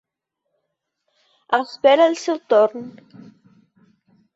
Espera 1.59 2.11
el 2.15 2.19
seu 2.25 2.43
torn. 2.55 2.93